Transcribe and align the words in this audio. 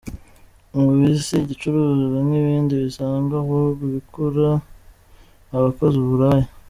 Umubiri 0.75 1.15
si 1.27 1.35
igicuruzwa 1.43 2.19
nk’ibindi 2.27 2.73
bisanzwe, 2.83 3.33
ahubwo 3.41 3.81
ubikora 3.87 4.47
aba 5.55 5.67
akoze 5.71 5.97
uburaya. 6.01 6.47